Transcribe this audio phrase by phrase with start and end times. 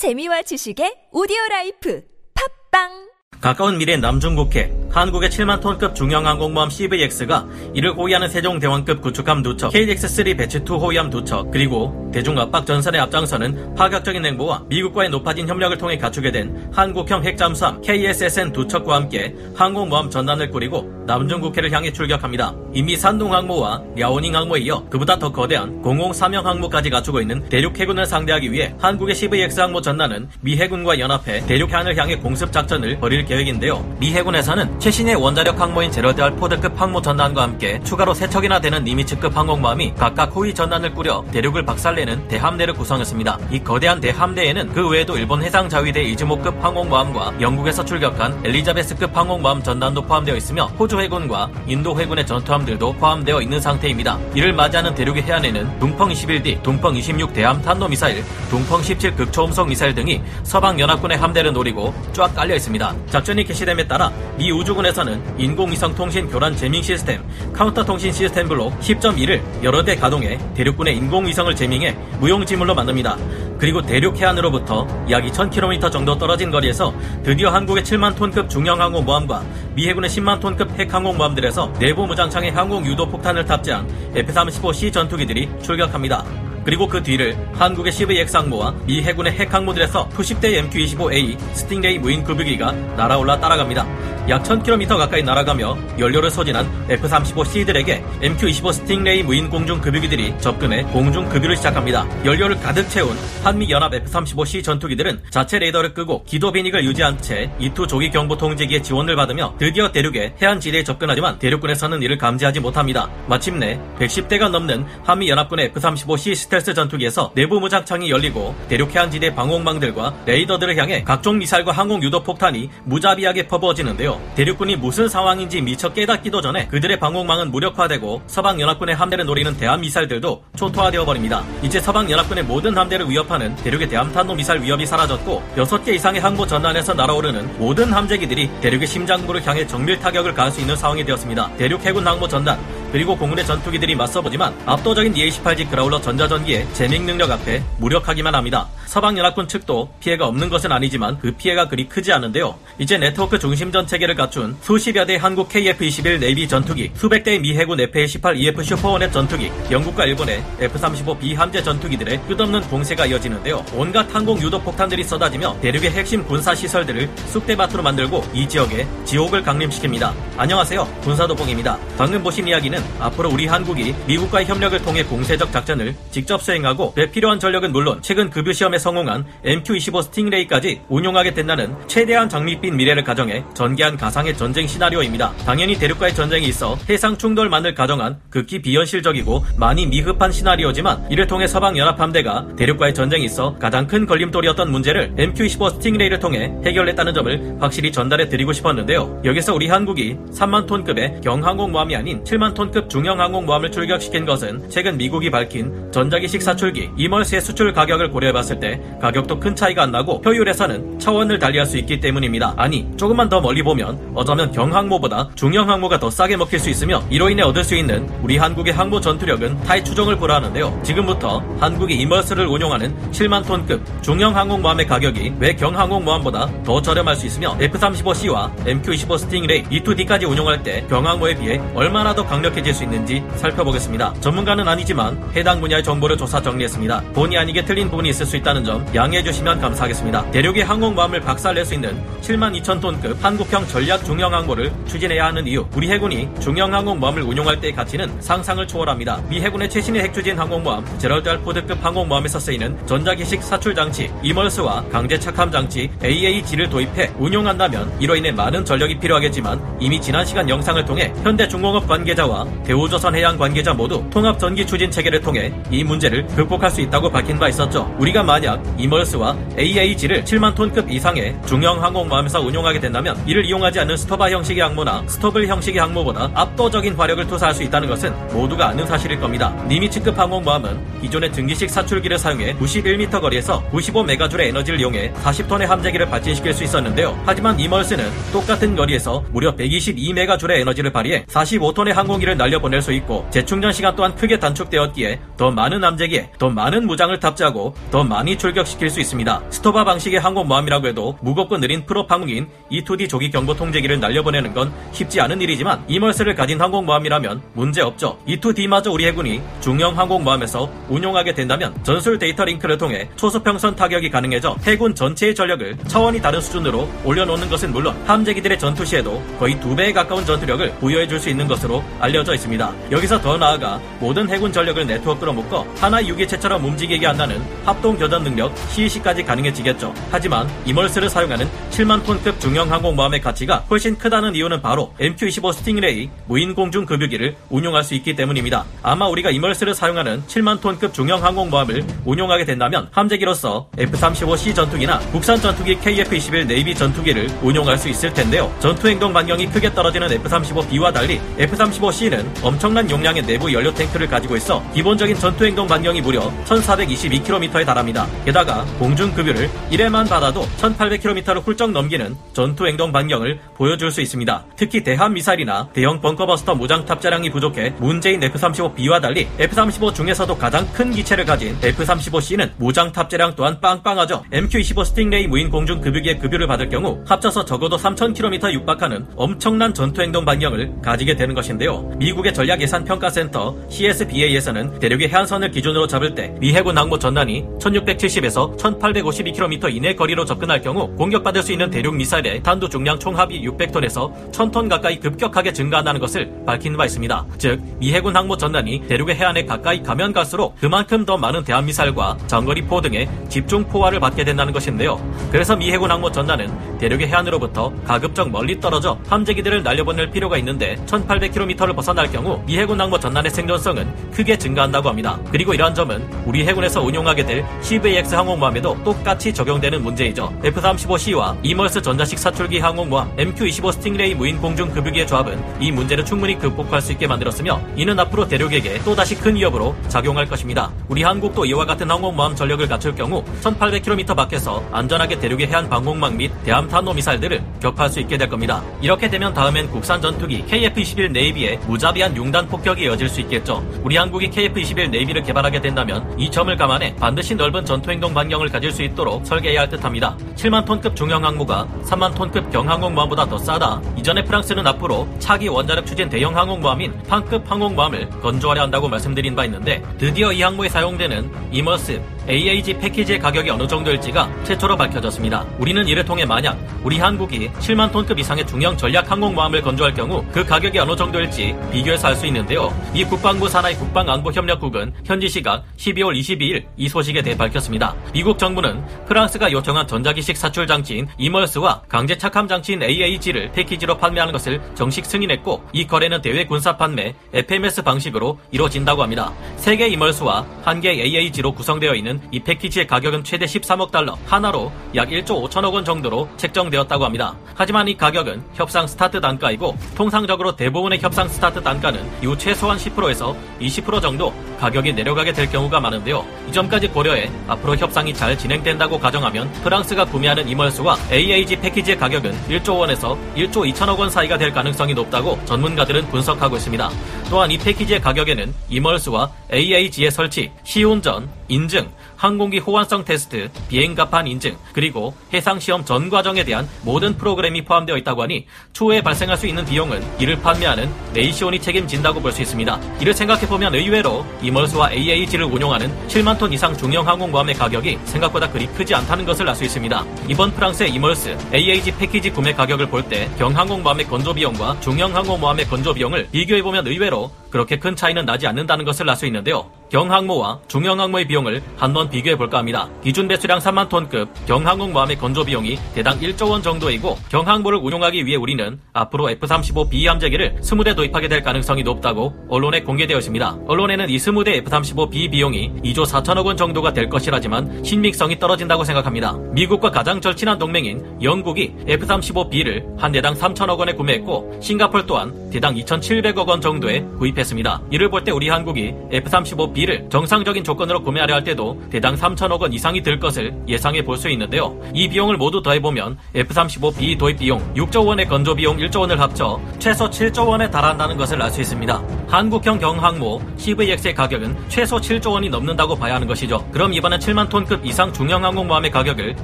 [0.00, 2.02] 재미와 지식의 오디오 라이프.
[2.32, 3.10] 팟빵!
[3.42, 9.72] 가까운 미래 남중국해 한국의 7만 톤급 중형 항공모함 CVX가 이를 호위하는 세종대왕급 구축함 두 척,
[9.72, 15.78] KDX-3 batch2 호위함 두 척, 그리고 대중 압박 전선에 앞장서는 파격적인 행보와 미국과의 높아진 협력을
[15.78, 22.54] 통해 갖추게 된 한국형 핵잠수함 KSSN 두 척과 함께 항공모함 전단을 꾸리고 남중국해를 향해 출격합니다.
[22.72, 28.06] 이미 산둥 항모와 랴오닝 항모에 이어 그보다 더 거대한 공공삼형 항모까지 갖추고 있는 대륙 해군을
[28.06, 33.24] 상대하기 위해 한국의 CVX 항모 전단은 미 해군과 연합해 대륙 해안을 향해 공습 작전을 벌일
[33.24, 33.84] 계획인데요.
[33.98, 38.82] 미 해군에서는 최신의 원자력 항모인 제럴드 R 포드급 항모 전단과 함께 추가로 세 척이나 되는
[38.82, 43.38] 니미츠급 항공모함이 각각 호위 전단을 꾸려 대륙을 박살내는 대함대를 구성했습니다.
[43.50, 50.34] 이 거대한 대함대에는 그 외에도 일본 해상자위대 이즈모급 항공모함과 영국에서 출격한 엘리자베스급 항공모함 전단도 포함되어
[50.36, 54.18] 있으며 호주 해군과 인도 해군의 전투함들도 포함되어 있는 상태입니다.
[54.34, 60.22] 이를 맞이하는 대륙의 해안에는 둥펑 21D, 둥펑 26 대함 탄도미사일, 둥펑 17 극초음속 미사일 등이
[60.42, 62.94] 서방 연합군의 함대를 노리고 쫙 깔려 있습니다.
[63.10, 68.78] 작전이 개시됨에 따라 미 우주 군에서는 인공위성 통신 교란 제밍 시스템, 카운터 통신 시스템 블록
[68.80, 73.16] 10.1을 여러 대 가동해 대륙군의 인공위성을 재밍해 무용지물로 만듭니다.
[73.58, 79.44] 그리고 대륙 해안으로부터 약 2,000km 정도 떨어진 거리에서 드디어 한국의 7만 톤급 중형 항공 모함과
[79.74, 85.48] 미 해군의 10만 톤급 핵 항공 모함들에서 내부 무장창의 항공 유도 폭탄을 탑재한 F-35C 전투기들이
[85.62, 86.24] 출격합니다.
[86.64, 92.22] 그리고 그 뒤를 한국의 CVX 항모와 미 해군의 핵 항모들에서 수십 대 MQ-25A Stingray 무인
[92.22, 93.86] 급유기가 날아올라 따라갑니다.
[94.30, 101.56] 약 1000km 가까이 날아가며 연료를 소진한 F-35C들에게 MQ-25 Stingray 무인 공중 급유기들이 접근해 공중 급유를
[101.56, 102.06] 시작합니다.
[102.24, 107.88] 연료를 가득 채운 한미 연합 F-35C 전투기들은 자체 레이더를 끄고 기도 비닉을 유지한 채 E2
[107.88, 113.10] 조기 경보 통제기의 지원을 받으며 드디어 대륙의 해안 지대에 접근하지만 대륙군에서는 이를 감지하지 못합니다.
[113.26, 120.14] 마침내 110대가 넘는 한미 연합군의 F-35C 스텔스 전투기에서 내부 무장창이 열리고 대륙 해안 지대 방공망들과
[120.26, 124.19] 레이더들을 향해 각종 미사일과 항공 유도 폭탄이 무자비하게 퍼부어지는데요.
[124.34, 130.44] 대륙군이 무슨 상황인지 미처 깨닫기도 전에 그들의 방공망은 무력화되고 서방 연합군의 함대를 노리는 대함 미사일들도
[130.56, 131.44] 초토화되어 버립니다.
[131.62, 136.46] 이제 서방 연합군의 모든 함대를 위협하는 대륙의 대함 탄도 미사일 위협이 사라졌고 6개 이상의 항모
[136.46, 141.56] 전단에서 날아오르는 모든 함재기들이 대륙의 심장부를 향해 정밀 타격을 가할 수 있는 상황이 되었습니다.
[141.56, 142.58] 대륙 해군 항모 전단
[142.92, 148.68] 그리고 공군의 전투기들이 맞서보지만 압도적인 EA-18G Growler 전자전기의 재밍 능력 앞에 무력하기만 합니다.
[148.86, 152.58] 서방연합군 측도 피해가 없는 것은 아니지만 그 피해가 그리 크지 않은데요.
[152.78, 157.80] 이제 네트워크 중심전 체계를 갖춘 수십여 대 한국 KF-21 Navy 전투기, 수백 대의 미 해군
[157.80, 163.64] F-18 EF Super Hornet 전투기, 영국과 일본의 F-35B 함재 전투기들의 끝없는 공세가 이어지는데요.
[163.74, 170.12] 온갖 항공 유도 폭탄들이 쏟아지며 대륙의 핵심 군사 시설들을 쑥대밭으로 만들고 이 지역에 지옥을 강림시킵니다.
[170.36, 170.84] 안녕하세요.
[171.02, 171.78] 군사도봉입니다.
[171.96, 177.38] 방금 보신 이야기는 앞으로 우리 한국이 미국과의 협력을 통해 공세적 작전을 직접 수행하고 그 필요한
[177.38, 183.96] 전력은 물론 최근 급유 시험에 성공한 MQ-25 Stingray까지 운용하게 된다는 최대한 장밋빛 미래를 가정해 전개한
[183.96, 185.32] 가상의 전쟁 시나리오입니다.
[185.44, 191.76] 당연히 대륙과의 전쟁에 있어 해상 충돌만을 가정한 극히 비현실적이고 많이 미흡한 시나리오지만 이를 통해 서방
[191.76, 197.92] 연합 함대가 대륙과의 전쟁에 있어 가장 큰 걸림돌이었던 문제를 MQ-25 Stingray를 통해 해결했다는 점을 확실히
[197.92, 199.20] 전달해 드리고 싶었는데요.
[199.24, 204.96] 여기서 우리 한국이 3만 톤급의 경항공모함이 아닌 7만 톤급 중형 항공 모함을 출격시킨 것은 최근
[204.96, 210.98] 미국이 밝힌 전자기식 사출기 EMALS의 수출 가격을 고려해봤을 때 가격도 큰 차이가 안 나고 효율에서는
[210.98, 212.54] 차원을 달리할 수 있기 때문입니다.
[212.56, 217.28] 아니 조금만 더 멀리 보면 어쩌면 경항모보다 중형 항모가 더 싸게 먹힐 수 있으며 이로
[217.28, 220.80] 인해 얻을 수 있는 우리 한국의 항모 전투력은 타의 추종을 불허하는데요.
[220.84, 227.16] 지금부터 한국이 EMALS를 운용하는 7만 톤급 중형 항공 모함의 가격이 왜 경항공 모함보다 더 저렴할
[227.16, 232.84] 수 있으며 F-35C와 MQ-25 Stingray E2D까지 운용할 때 경항모에 비해 얼마나 더 강력해 질 수
[232.84, 234.14] 있는지 살펴보겠습니다.
[234.20, 237.02] 전문가는 아니지만 해당 분야의 정보를 조사 정리했습니다.
[237.12, 240.30] 본의 아니게 틀린 부분이 있을 수 있다는 점 양해해 주시면 감사하겠습니다.
[240.30, 245.66] 대륙의 항공모함을 박살낼 수 있는 7만 2천 톤급 한국형 전략 중형 항모를 추진해야 하는 이유
[245.74, 249.20] 우리 해군이 중형 항공모함을 운용할 때의 가치는 상상을 초월합니다.
[249.28, 251.38] 미 해군의 최신의 핵추진 항공모함 제럴드 R.
[251.38, 258.30] 포드급 항공모함에서 쓰이는 전자기식 사출 장치 EMALS와 강제 착함 장치 AAG를 도입해 운용한다면 이로 인해
[258.32, 264.04] 많은 전력이 필요하겠지만 이미 지난 시간 영상을 통해 현대 중공업 관계자와 대우조선 해양 관계자 모두
[264.10, 267.94] 통합 전기 추진 체계를 통해 이 문제를 극복할 수 있다고 밝힌 바 있었죠.
[267.98, 274.30] 우리가 만약 이멀스와 AAG를 7만 톤급 이상의 중형 항공모함에서 운용하게 된다면 이를 이용하지 않는 스토바
[274.30, 279.54] 형식의 항모나 스토블 형식의 항모보다 압도적인 화력을 투사할 수 있다는 것은 모두가 아는 사실일 겁니다.
[279.68, 286.64] 니미츠급 항공모함은 기존의 등기식 사출기를 사용해 91m 거리에서 95메가줄의 에너지를 이용해 40톤의 함재기를 발진시킬 수
[286.64, 287.18] 있었는데요.
[287.26, 293.94] 하지만 이멀스는 똑같은 거리에서 무려 122메가줄의 에너지를 발휘해 45톤의 항공기를 날려보낼 수 있고 재충전 시간
[293.94, 299.42] 또한 크게 단축되었기에 더 많은 함재기에 더 많은 무장을 탑재하고 더 많이 출격시킬 수 있습니다.
[299.50, 305.20] STOBAR 방식의 항공모함이라고 해도 무겁고 느린 프롭 항공기인 E2D 조기 경보 통제기를 날려보내는 건 쉽지
[305.20, 308.18] 않은 일이지만 EMALS를 가진 항공모함이라면 문제없죠.
[308.26, 314.94] E2D마저 우리 해군이 중형 항공모함에서 운용하게 된다면 전술 데이터 링크를 통해 초수평선 타격이 가능해져 해군
[314.94, 320.24] 전체의 전력을 차원이 다른 수준으로 올려놓는 것은 물론 함재기들의 전투 시에도 거의 두 배에 가까운
[320.24, 322.72] 전투력을 부여해줄 수 있는 것으로 알려 져 있습니다.
[322.90, 328.52] 여기서 더 나아가 모든 해군 전력을 네트워크로 묶어 하나의 유기체처럼 움직이게 한다는 합동 교전 능력
[328.70, 329.94] CEC까지 가능해지겠죠.
[330.10, 336.54] 하지만 EMALS를 사용하는 7만 톤급 중형 항공모함의 가치가 훨씬 크다는 이유는 바로 MQ-25 Stingray 무인
[336.54, 338.64] 공중 급유기를 운용할 수 있기 때문입니다.
[338.82, 345.76] 아마 우리가 EMALS를 사용하는 7만 톤급 중형 항공모함을 운용하게 된다면 함재기로서 F-35C 전투기나 국산 전투기
[345.76, 348.52] KF-21 Navy 전투기를 운용할 수 있을 텐데요.
[348.60, 354.36] 전투 행동 반경이 크게 떨어지는 F-35B와 달리 F-35C 는 엄청난 용량의 내부 연료 탱크를 가지고
[354.36, 358.06] 있어 기본적인 전투 행동 반경이 무려 1422km에 달합니다.
[358.24, 364.44] 게다가 공중 급유를 1회만 받아도 1800km를 훌쩍 넘기는 전투 행동 반경을 보여줄 수 있습니다.
[364.56, 370.90] 특히 대함 미사일이나 대형 벙커버스터 무장 탑재량이 부족해 문제인 F-35B와 달리 F-35 중에서도 가장 큰
[370.90, 374.24] 기체를 가진 F-35C는 무장 탑재량 또한 빵빵하죠.
[374.32, 380.24] MQ-25 Stingray 무인 공중 급유기의 급유를 받을 경우 합쳐서 적어도 3000km 육박하는 엄청난 전투 행동
[380.24, 381.90] 반경을 가지게 되는 것인데요.
[382.00, 389.94] 미국의 전략예산평가센터 CSBA에서는 대륙의 해안선을 기준으로 잡을 때 미 해군 항모 전단이 1670에서 1852km 이내
[389.94, 395.52] 거리로 접근할 경우 공격받을 수 있는 대륙 미사일의 탄두 중량 총합이 600톤에서 1000톤 가까이 급격하게
[395.52, 397.26] 증가한다는 것을 밝힌 바 있습니다.
[397.36, 402.16] 즉, 미 해군 항모 전단이 대륙의 해안에 가까이 가면 갈수록 그만큼 더 많은 대함 미사일과
[402.26, 404.98] 장거리 포 등의 집중 포화를 받게 된다는 것인데요.
[405.30, 411.76] 그래서 미 해군 항모 전단은 대륙의 해안으로부터 가급적 멀리 떨어져 함재기들을 날려보낼 필요가 있는데 1800km를
[411.76, 415.18] 벗어날 경우 미 해군 항모 전단의 생존성은 크게 증가한다고 합니다.
[415.30, 420.32] 그리고 이러한 점은 우리 해군에서 운용하게 될 CVX 항공모함에도 똑같이 적용되는 문제이죠.
[420.44, 426.80] F-35C와 EMALS 전자식 사출기 항공모함 MQ-25 Stingray 무인 공중 급유기의 조합은 이 문제를 충분히 극복할
[426.80, 430.70] 수 있게 만들었으며 이는 앞으로 대륙에게 또다시 큰 위협으로 작용할 것입니다.
[430.88, 436.30] 우리 한국도 이와 같은 항공모함 전력을 갖출 경우 1800km 밖에서 안전하게 대륙의 해안 방공망 및
[436.44, 438.62] 대함 탄도 미사일들을 격파할 수 있게 될 겁니다.
[438.80, 443.66] 이렇게 되면 다음엔 국산 전투기 KF-21 Navy의 무자비한 융단 폭격이 이어질 수 있겠죠.
[443.82, 448.70] 우리 한국이 KF-21 Navy를 개발하게 된다면 이 점을 감안해 반드시 넓은 전투 행동 반경을 가질
[448.70, 450.14] 수 있도록 설계해야 할 듯합니다.
[450.36, 453.80] 7만 톤급 중형 항모가 3만 톤급 경항공모함보다 더 싸다.
[453.96, 459.82] 이전에 프랑스는 앞으로 차기 원자력 추진 대형 항공모함인 판급 항공모함을 건조하려 한다고 말씀드린 바 있는데
[459.96, 465.44] 드디어 이 항모에 사용되는 이머스 AAG 패키지의 가격이 어느 정도일지가 최초로 밝혀졌습니다.
[465.58, 470.44] 우리는 이를 통해 만약 우리 한국이 7만 톤급 이상의 중형 전략 항공모함을 건조할 경우 그
[470.44, 472.68] 가격이 어느 정도일지 비교해서 알 수 있는데요.
[472.92, 477.94] 미 국방부 산하의 국방안보협력국은 현지 시각 12월 22일 이 소식에 대해 밝혔습니다.
[478.12, 484.60] 미국 정부는 프랑스가 요청한 전자기식 사출 장치인 이멀스와 강제 착함 장치인 AAG를 패키지로 판매하는 것을
[484.74, 489.32] 정식 승인했고 이 거래는 대외 군사 판매 FMS 방식으로 이루어진다고 합니다.
[489.56, 495.08] 세개 EMALS와 한 개 AAG로 구성되어 있는 이 패키지의 가격은 최대 13억 달러, 하나로 약
[495.08, 497.34] 1조 5천억 원 정도로 책정되었다고 합니다.
[497.54, 504.00] 하지만 이 가격은 협상 스타트 단가이고 통상적으로 대부분의 협상 스타트 단가는 이후 최소한 10%에서 20%
[504.00, 506.24] 정도 가격이 내려가게 될 경우가 많은데요.
[506.48, 512.78] 이 점까지 고려해 앞으로 협상이 잘 진행된다고 가정하면 프랑스가 구매하는 EMALS와 AAG 패키지의 가격은 1조
[512.78, 516.90] 원에서 1조 2천억 원 사이가 될 가능성이 높다고 전문가들은 분석하고 있습니다.
[517.30, 524.54] 또한 이 패키지의 가격에는 EMALS와 AAG의 설치, 시운전, 인증, 항공기 호환성 테스트, 비행 갑판 인증,
[524.74, 529.64] 그리고 해상 시험 전 과정에 대한 모든 프로그램이 포함되어 있다고 하니 추후에 발생할 수 있는
[529.64, 532.78] 비용은 이를 판매하는 레이시온이 책임진다고 볼 수 있습니다.
[533.00, 538.66] 이를 생각해 보면 의외로 EMALS와 AAG를 운용하는 7만 톤 이상 중형 항공모함의 가격이 생각보다 그리
[538.66, 540.04] 크지 않다는 것을 알 수 있습니다.
[540.28, 545.94] 이번 프랑스의 EMALS, AAG 패키지 구매 가격을 볼 때 경항공모함의 건조 비용과 중형 항공모함의 건조
[545.94, 549.70] 비용을 비교해 보면 의외로 그렇게 큰 차이는 나지 않는다는 것을 알 수 있는데요.
[549.90, 552.88] 경항모와 중형항모의 비용을 한번 비교해 볼까 합니다.
[553.02, 558.78] 기준 배수량 3만 톤급 경항공모함의 건조 비용이 대당 1조 원 정도이고 경항모를 운용하기 위해 우리는
[558.92, 563.58] 앞으로 F-35B 함재기를 20대 도입하게 될 가능성이 높다고 언론에 공개되어 있습니다.
[563.66, 569.32] 언론에는 이 20대 F-35B 비용이 2조 4천억 원 정도가 될 것이라지만 신빙성이 떨어진다고 생각합니다.
[569.50, 576.46] 미국과 가장 절친한 동맹인 영국이 F-35B를 한 대당 3천억 원에 구매했고 싱가폴 또한 대당 2,700억
[576.46, 577.39] 원 정도에 구입했습니다.
[577.40, 577.82] 도입했습니다.
[577.90, 583.02] 이를 볼 때 우리 한국이 F-35B를 정상적인 조건으로 구매하려 할 때도 대당 3천억 원 이상이
[583.02, 584.78] 들 것을 예상해 볼 수 있는데요.
[584.92, 590.10] 이 비용을 모두 더해보면 F-35B 도입 비용 6조 원의 건조 비용 1조 원을 합쳐 최소
[590.10, 592.02] 7조 원에 달한다는 것을 알 수 있습니다.
[592.28, 596.64] 한국형 경항모 CVX의 가격은 최소 7조 원이 넘는다고 봐야 하는 것이죠.
[596.70, 599.34] 그럼 이번엔 7만 톤급 이상 중형 항공모함의 가격을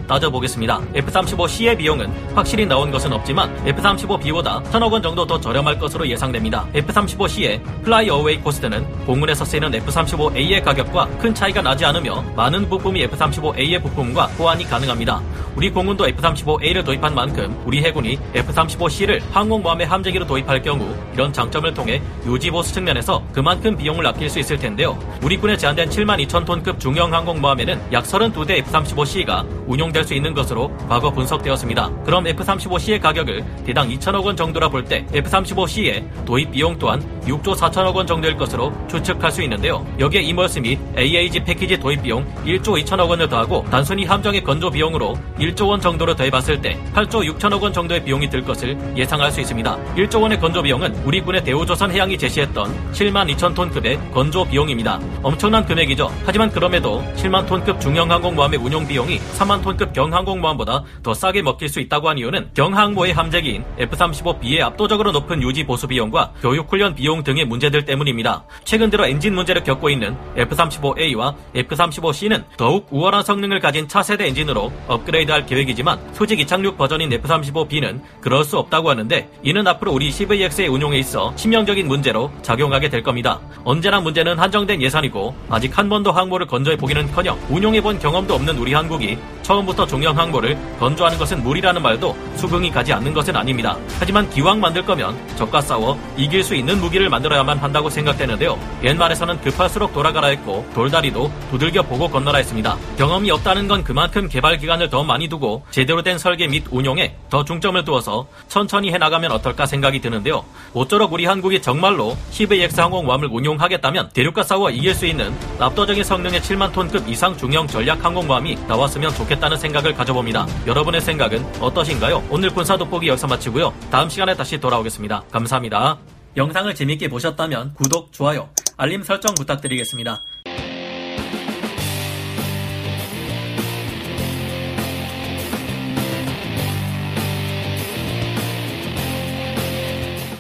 [0.07, 0.81] 따져보겠습니다.
[0.95, 6.67] F-35C의 비용은 확실히 나온 것은 없지만 F-35B보다 1천억 원 정도 더 저렴할 것으로 예상됩니다.
[6.75, 14.26] F-35C의 flyaway cost는 공군에서 쓰이는 F-35A의 가격과 큰 차이가 나지 않으며 많은 부품이 F-35A의 부품과
[14.26, 15.23] 호환이 가능합니다.
[15.57, 22.03] 우리 공군도 F-35A를 도입한 만큼 우리 해군이 F-35C를 항공모함의 함재기로 도입할 경우 이런 장점을 통해
[22.27, 24.99] 유지 보수 측면에서 그만큼 비용을 아낄 수 있을 텐데요.
[25.23, 30.77] 우리 군에 제안된 7만 2천 톤급 중형 항공모함에는 약 32대 F-35C가 운용될 수 있는 것으로
[30.89, 31.91] 과거 분석되었습니다.
[32.05, 37.95] 그럼 F-35C의 가격을 대당 2천억 원 정도라 볼 때 F-35C의 도입 비용 또한 6조 4천억
[37.95, 39.85] 원 정도일 것으로 추측할 수 있는데요.
[39.99, 45.17] 여기에 EMALS 및 AAG 패키지 도입 비용 1조 2천억 원을 더하고 단순히 함정의 건조 비용으로
[45.47, 49.76] 1조 원 정도로 더해봤을 때 8조 6천억 원 정도의 비용이 들 것을 예상할 수 있습니다.
[49.95, 55.00] 1조 원의 건조 비용은 우리 군의 대우조선 해양이 제시했던 7만 2천 톤급의 건조 비용입니다.
[55.23, 56.11] 엄청난 금액이죠.
[56.25, 61.81] 하지만 그럼에도 7만 톤급 중형 항공모함의 운용 비용이 3만 톤급 경항공모함보다 더 싸게 먹힐 수
[61.81, 67.45] 있다고 한 이유는 경항모의 함재기인 F-35B의 압도적으로 높은 유지 보수 비용과 교육 훈련 비용 등의
[67.45, 68.45] 문제들 때문입니다.
[68.65, 75.36] 최근 들어 엔진 문제를 겪고 있는 F-35A와 F-35C는 더욱 우월한 성능을 가진 차세대 엔진으로 업그레이드
[75.37, 80.99] 할 계획이지만 수직 이착륙 버전인 F-35B는 그럴 수 없다고 하는데 이는 앞으로 우리 CVX의 운용에
[80.99, 83.38] 있어 치명적인 문제로 작용하게 될 겁니다.
[83.64, 88.73] 언제나 문제는 한정된 예산이고 아직 한 번도 항모를 건조해 보기는커녕 운용해 본 경험도 없는 우리
[88.73, 93.76] 한국이 처음부터 종형 항모를 건조하는 것은 무리라는 말도 수긍이 가지 않는 것은 아닙니다.
[94.00, 98.59] 하지만 기왕 만들 거면 적과 싸워 이길 수 있는 무기를 만들어야만 한다고 생각되는데요.
[98.83, 102.76] 옛말에서는 급할수록 돌아가라 했고 돌다리도 두들겨 보고 건너라 했습니다.
[102.97, 107.42] 경험이 없다는 건 그만큼 개발 기간을 더 많이 두고 제대로 된 설계 및 운용에 더
[107.42, 110.44] 중점을 두어서 천천히 해나가면 어떨까 생각이 드는데요.
[110.75, 116.73] 모쪼록 우리 한국이 정말로 CVX 항공모함을 운용하겠다면 대륙과 싸워 이길 수 있는 압도적인 성능의 7만
[116.73, 120.46] 톤급 이상 중형 전략 항공모함이 나왔으면 좋겠다는 생각을 가져봅니다.
[120.66, 122.23] 여러분의 생각은 어떠신가요?
[122.28, 123.73] 오늘 군사 돋보기 여기서 마치고요.
[123.90, 125.25] 다음 시간에 다시 돌아오겠습니다.
[125.32, 125.96] 감사합니다.
[126.37, 130.20] 영상을 재밌게 보셨다면 구독, 좋아요, 알림 설정 부탁드리겠습니다.